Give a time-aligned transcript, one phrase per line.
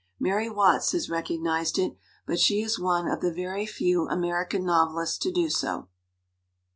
[0.19, 1.95] Mary Watts has recognized it,
[2.25, 5.89] but she is one of the very few American novelists to do so."